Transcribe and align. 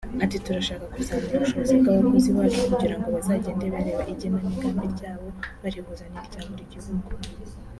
Ati″Turasha 0.25 0.75
kuzamura 0.93 1.35
ubushobozi 1.37 1.73
bw’abakozi 1.79 2.29
bacu 2.37 2.59
kugira 2.69 2.95
ngo 2.97 3.07
bazagende 3.15 3.65
barebe 3.73 4.03
igenamigambi 4.13 4.85
ryabo 4.95 5.27
barihuze 5.61 6.03
n’irya 6.11 6.41
buri 6.49 6.65
gihugu 6.73 7.07